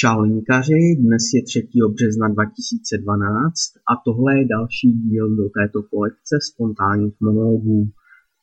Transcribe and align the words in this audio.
Čau 0.00 0.20
linkaři, 0.20 0.82
dnes 1.04 1.24
je 1.34 1.42
3. 1.42 1.68
března 1.94 2.28
2012 2.28 3.52
a 3.90 3.92
tohle 4.04 4.38
je 4.38 4.44
další 4.56 4.88
díl 4.92 5.36
do 5.36 5.46
této 5.58 5.78
kolekce 5.82 6.36
spontánních 6.50 7.16
monologů. 7.20 7.88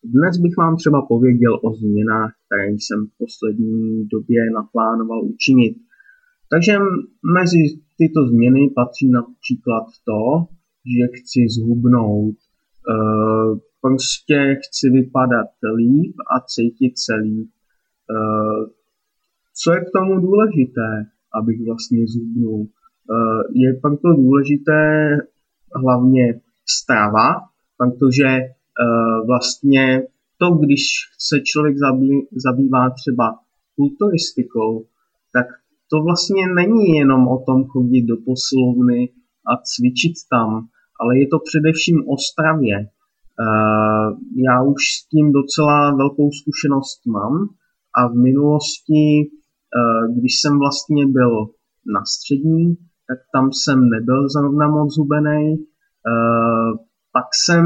Dnes 0.03 0.37
bych 0.43 0.57
vám 0.57 0.75
třeba 0.77 0.99
pověděl 1.01 1.53
o 1.67 1.69
změnách, 1.73 2.31
které 2.45 2.67
jsem 2.71 2.99
v 3.07 3.13
poslední 3.23 4.07
době 4.13 4.41
naplánoval 4.59 5.21
učinit. 5.35 5.75
Takže 6.51 6.73
mezi 7.37 7.61
tyto 7.99 8.19
změny 8.31 8.61
patří 8.75 9.05
například 9.19 9.85
to, 10.09 10.21
že 10.93 11.03
chci 11.17 11.39
zhubnout. 11.55 12.37
E, 12.37 12.43
prostě 13.81 14.37
chci 14.63 14.89
vypadat 14.89 15.51
líp 15.77 16.15
a 16.33 16.35
cítit 16.53 16.93
se 17.05 17.13
líp. 17.25 17.49
E, 17.49 18.17
co 19.61 19.73
je 19.73 19.79
k 19.79 19.89
tomu 19.97 20.13
důležité? 20.27 21.16
Abych 21.37 21.65
vlastně 21.65 21.99
zhubnul. 22.07 22.67
Eh, 22.67 23.43
je 23.53 23.73
proto 23.81 24.13
důležité 24.13 25.09
hlavně 25.75 26.41
strava, 26.65 27.27
protože 27.77 28.27
eh, 28.27 28.51
vlastně 29.27 30.03
to, 30.37 30.55
když 30.55 30.83
se 31.19 31.39
člověk 31.39 31.77
zabý, 31.77 32.27
zabývá 32.45 32.89
třeba 32.89 33.39
kulturistikou, 33.75 34.85
tak 35.33 35.45
to 35.91 36.03
vlastně 36.03 36.43
není 36.47 36.85
jenom 37.01 37.27
o 37.27 37.43
tom 37.45 37.65
chodit 37.65 38.01
do 38.01 38.15
posilovny 38.25 39.09
a 39.51 39.51
cvičit 39.63 40.13
tam, 40.29 40.67
ale 40.99 41.19
je 41.19 41.27
to 41.27 41.37
především 41.39 41.97
o 42.07 42.17
stravě. 42.17 42.75
Eh, 42.79 44.07
já 44.47 44.63
už 44.63 44.81
s 44.97 45.07
tím 45.09 45.31
docela 45.31 45.95
velkou 45.95 46.31
zkušenost 46.31 47.05
mám 47.05 47.49
a 47.95 48.07
v 48.07 48.15
minulosti 48.15 49.31
když 50.17 50.41
jsem 50.41 50.59
vlastně 50.59 51.05
byl 51.07 51.45
na 51.93 52.05
střední, 52.05 52.75
tak 53.07 53.19
tam 53.33 53.51
jsem 53.51 53.89
nebyl 53.89 54.29
zrovna 54.29 54.67
moc 54.67 54.93
zubený. 54.93 55.55
Eh, 55.55 56.71
pak 57.11 57.27
jsem 57.43 57.65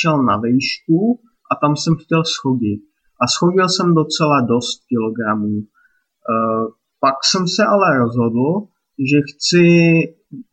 šel 0.00 0.22
na 0.22 0.36
výšku 0.36 1.20
a 1.50 1.52
tam 1.62 1.76
jsem 1.76 1.94
chtěl 1.96 2.22
schodit. 2.24 2.80
A 3.22 3.26
schodil 3.26 3.68
jsem 3.68 3.94
docela 3.94 4.40
dost 4.40 4.78
kilogramů. 4.88 5.56
Eh, 5.60 6.64
pak 7.00 7.16
jsem 7.24 7.48
se 7.48 7.64
ale 7.64 7.98
rozhodl, 7.98 8.66
že 9.10 9.18
chci 9.30 9.66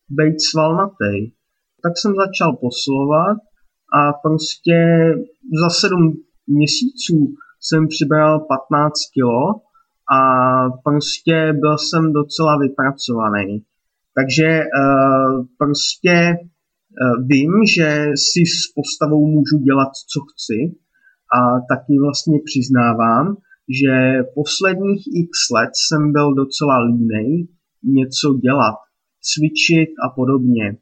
být 0.09 0.37
svalnatý. 0.51 1.13
Tak 1.83 1.93
jsem 1.97 2.13
začal 2.15 2.57
posilovat 2.57 3.37
a 3.93 4.13
prostě 4.13 4.77
za 5.61 5.69
sedm 5.69 6.13
měsíců 6.47 7.17
jsem 7.61 7.87
přibral 7.87 8.39
15 8.39 8.93
kilo 9.13 9.61
a 10.17 10.21
prostě 10.83 11.53
byl 11.53 11.77
jsem 11.77 12.13
docela 12.13 12.57
vypracovaný. 12.57 13.63
Takže 14.15 14.47
uh, 14.59 15.45
prostě 15.57 16.37
uh, 16.37 17.27
vím, 17.27 17.51
že 17.75 18.05
si 18.15 18.41
s 18.45 18.73
postavou 18.75 19.25
můžu 19.27 19.57
dělat, 19.57 19.91
co 20.11 20.19
chci 20.29 20.59
a 21.37 21.59
taky 21.69 21.93
vlastně 22.05 22.39
přiznávám, 22.45 23.37
že 23.81 24.23
posledních 24.35 25.03
x 25.25 25.49
let 25.55 25.69
jsem 25.73 26.11
byl 26.11 26.33
docela 26.33 26.77
línej 26.79 27.47
něco 27.83 28.33
dělat, 28.33 28.75
cvičit 29.21 29.89
a 30.05 30.09
podobně. 30.09 30.77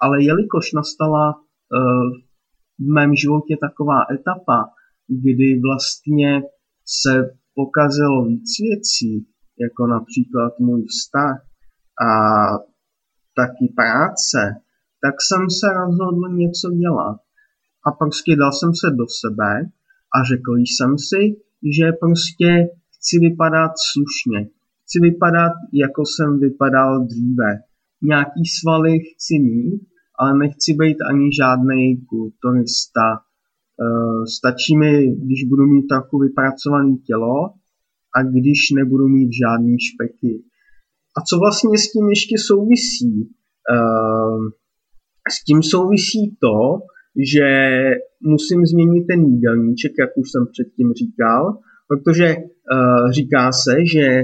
Ale 0.00 0.24
jelikož 0.24 0.72
nastala 0.72 1.34
uh, 1.34 1.42
v 2.78 2.92
mém 2.94 3.14
životě 3.14 3.56
taková 3.60 3.98
etapa, 4.14 4.70
kdy 5.08 5.60
vlastně 5.60 6.42
se 6.86 7.39
pokazilo 7.60 8.18
víc 8.30 8.50
věcí, 8.66 9.12
jako 9.64 9.82
například 9.86 10.52
můj 10.58 10.82
vztah 10.92 11.36
a 12.08 12.10
taky 13.40 13.66
práce, 13.80 14.40
tak 15.04 15.14
jsem 15.26 15.42
se 15.58 15.66
rozhodl 15.80 16.22
něco 16.42 16.68
dělat. 16.82 17.18
A 17.86 17.88
prostě 18.00 18.36
dal 18.36 18.52
jsem 18.52 18.72
se 18.80 18.88
do 19.00 19.06
sebe 19.22 19.52
a 20.16 20.16
řekl 20.30 20.52
jsem 20.62 20.92
si, 21.08 21.22
že 21.78 21.86
prostě 22.02 22.48
chci 22.94 23.14
vypadat 23.26 23.72
slušně. 23.92 24.40
Chci 24.82 24.96
vypadat, 25.08 25.54
jako 25.84 26.02
jsem 26.12 26.38
vypadal 26.46 27.06
dříve. 27.06 27.50
Nějaký 28.02 28.42
svaly 28.58 28.92
chci 29.08 29.34
mít, 29.38 29.80
ale 30.18 30.38
nechci 30.38 30.70
být 30.80 30.98
ani 31.10 31.26
žádný 31.40 31.82
kulturista, 32.12 33.06
stačí 34.36 34.76
mi, 34.76 35.16
když 35.16 35.44
budu 35.44 35.66
mít 35.66 35.86
trochu 35.86 36.18
vypracované 36.18 36.96
tělo 37.06 37.36
a 38.16 38.22
když 38.22 38.70
nebudu 38.74 39.08
mít 39.08 39.30
žádný 39.42 39.76
špeky. 39.80 40.42
A 41.16 41.20
co 41.28 41.38
vlastně 41.38 41.78
s 41.78 41.92
tím 41.92 42.08
ještě 42.08 42.34
souvisí? 42.38 43.30
Eh, 43.74 44.40
s 45.30 45.44
tím 45.44 45.62
souvisí 45.62 46.36
to, 46.40 46.56
že 47.32 47.48
musím 48.20 48.66
změnit 48.66 49.04
ten 49.06 49.20
jídelníček, 49.20 49.92
jak 49.98 50.10
už 50.16 50.30
jsem 50.30 50.46
předtím 50.52 50.92
říkal, 50.92 51.58
protože 51.88 52.36
uh, 52.36 53.10
říká 53.10 53.52
se, 53.52 53.74
že 53.94 54.22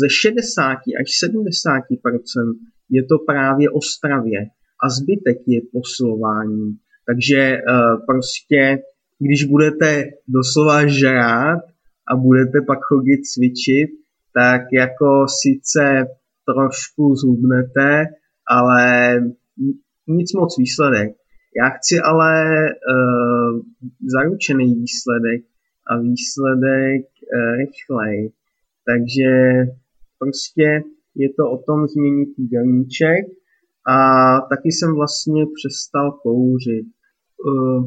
ze 0.00 0.08
60 0.08 0.72
až 1.00 1.08
70 1.18 1.82
je 2.90 3.02
to 3.04 3.18
právě 3.26 3.70
o 3.70 3.80
stravě 3.80 4.40
a 4.84 4.88
zbytek 4.88 5.38
je 5.46 5.60
posilování. 5.72 6.76
Takže 7.08 7.56
uh, 7.56 8.06
prostě, 8.06 8.78
když 9.18 9.44
budete 9.44 10.04
doslova 10.28 10.86
žrát 10.86 11.60
a 12.10 12.16
budete 12.16 12.58
pak 12.66 12.78
chodit 12.82 13.20
cvičit, 13.22 13.90
tak 14.34 14.62
jako 14.72 15.26
sice 15.42 16.06
trošku 16.48 17.14
zhubnete, 17.14 18.04
ale 18.50 19.14
nic 20.06 20.32
moc 20.32 20.58
výsledek. 20.58 21.10
Já 21.60 21.68
chci 21.68 22.00
ale 22.04 22.32
uh, 22.66 23.60
zaručený 24.14 24.74
výsledek 24.74 25.42
a 25.90 25.98
výsledek 25.98 27.04
uh, 27.04 27.56
rychlej. 27.60 28.32
Takže 28.88 29.30
prostě 30.18 30.82
je 31.14 31.28
to 31.36 31.50
o 31.50 31.58
tom 31.66 31.86
změnit 31.86 32.28
jídelníček 32.38 33.24
a 33.88 33.96
taky 34.40 34.68
jsem 34.72 34.94
vlastně 34.94 35.44
přestal 35.58 36.12
kouřit. 36.12 36.86
Eh, 37.46 37.82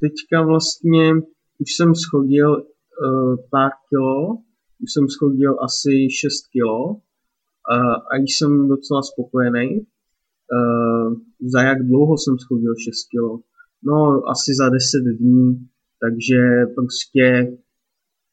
teďka 0.00 0.46
vlastně 0.46 1.14
už 1.58 1.74
jsem 1.76 1.94
schodil 1.94 2.52
uh, 2.52 3.36
pár 3.50 3.70
kilo, 3.88 4.34
už 4.82 4.92
jsem 4.92 5.08
schodil 5.08 5.56
asi 5.60 6.08
6 6.20 6.46
kilo 6.52 6.84
uh, 6.88 7.00
a 8.12 8.16
jsem 8.16 8.68
docela 8.68 9.02
spokojený. 9.02 9.86
Za 11.40 11.62
jak 11.62 11.86
dlouho 11.86 12.18
jsem 12.18 12.38
schodil 12.38 12.74
6 12.84 13.08
kilo? 13.10 13.40
No, 13.82 14.22
asi 14.30 14.54
za 14.54 14.68
10 14.68 15.02
dní, 15.18 15.66
takže 16.00 16.66
prostě 16.74 17.56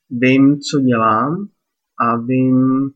vím, 0.09 0.59
co 0.59 0.80
dělám 0.80 1.47
a 2.00 2.18
vím, 2.18 2.90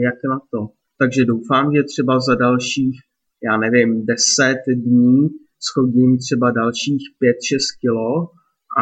jak 0.00 0.14
na 0.30 0.40
to. 0.50 0.68
Takže 0.98 1.24
doufám, 1.24 1.74
že 1.74 1.82
třeba 1.82 2.20
za 2.20 2.34
dalších, 2.34 3.00
já 3.42 3.56
nevím, 3.56 4.06
10 4.06 4.56
dní 4.76 5.28
schodím 5.60 6.18
třeba 6.18 6.50
dalších 6.50 7.02
5-6 7.22 7.80
kilo 7.80 8.30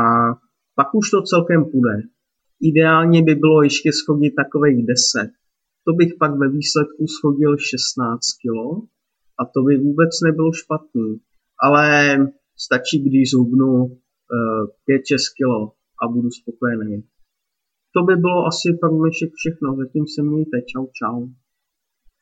a 0.01 0.03
pak 0.75 0.95
už 0.95 1.11
to 1.11 1.23
celkem 1.23 1.65
půjde. 1.65 1.97
Ideálně 2.61 3.23
by 3.23 3.35
bylo 3.35 3.63
ještě 3.63 3.93
schodit 3.93 4.35
takových 4.43 4.87
10. 4.87 5.31
To 5.87 5.93
bych 5.93 6.13
pak 6.19 6.33
ve 6.39 6.49
výsledku 6.49 7.07
schodil 7.07 7.57
16 7.59 8.21
kilo 8.43 8.83
a 9.41 9.43
to 9.55 9.63
by 9.63 9.77
vůbec 9.77 10.11
nebylo 10.27 10.53
špatný. 10.53 11.21
Ale 11.63 12.17
stačí, 12.57 12.97
když 13.09 13.31
zhubnu 13.31 13.73
uh, 13.85 13.97
eh, 14.91 14.99
5-6 14.99 15.37
kilo 15.37 15.73
a 16.03 16.09
budu 16.09 16.31
spokojený. 16.31 17.03
To 17.95 18.03
by 18.03 18.17
bylo 18.17 18.47
asi 18.47 18.69
pro 18.81 18.91
dnešek 18.99 19.31
všechno. 19.41 19.77
Zatím 19.77 20.05
se 20.15 20.23
mějte. 20.23 20.57
Čau, 20.71 20.87
čau. 20.99 21.19